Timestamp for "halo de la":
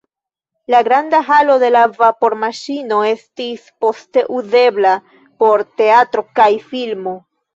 1.25-1.81